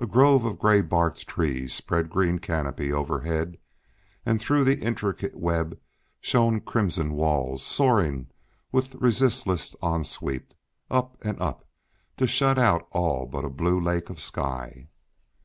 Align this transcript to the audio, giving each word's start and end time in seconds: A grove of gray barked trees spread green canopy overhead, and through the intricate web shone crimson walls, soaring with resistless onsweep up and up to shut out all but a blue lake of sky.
A 0.00 0.06
grove 0.08 0.44
of 0.44 0.58
gray 0.58 0.80
barked 0.82 1.28
trees 1.28 1.72
spread 1.72 2.10
green 2.10 2.40
canopy 2.40 2.92
overhead, 2.92 3.56
and 4.26 4.40
through 4.40 4.64
the 4.64 4.80
intricate 4.82 5.36
web 5.36 5.78
shone 6.20 6.60
crimson 6.60 7.12
walls, 7.12 7.62
soaring 7.64 8.26
with 8.72 8.96
resistless 8.96 9.76
onsweep 9.80 10.54
up 10.90 11.16
and 11.22 11.40
up 11.40 11.68
to 12.16 12.26
shut 12.26 12.58
out 12.58 12.88
all 12.90 13.26
but 13.26 13.44
a 13.44 13.48
blue 13.48 13.78
lake 13.80 14.10
of 14.10 14.18
sky. 14.18 14.88